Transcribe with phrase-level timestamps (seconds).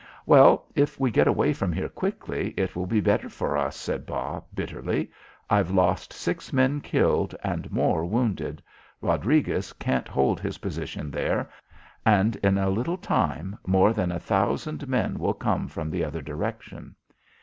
[0.25, 4.07] "Well, if we get away from here quickly it will be better for us," said
[4.07, 5.11] Bas, bitterly.
[5.47, 8.63] "I've lost six men killed, and more wounded.
[8.99, 11.51] Rodriguez can't hold his position there,
[12.03, 16.23] and in a little time more than a thousand men will come from the other
[16.23, 16.95] direction."